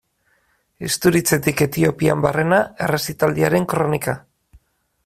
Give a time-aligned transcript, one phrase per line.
[0.87, 4.19] Isturitzetik Etiopian barrena errezitaldiaren kronika.